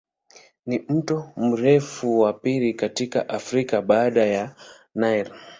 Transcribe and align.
Ni 0.67 0.79
mto 0.89 1.29
mrefu 1.37 2.19
wa 2.19 2.33
pili 2.33 2.73
katika 2.73 3.29
Afrika 3.29 3.81
baada 3.81 4.25
ya 4.25 4.55
Nile. 4.95 5.31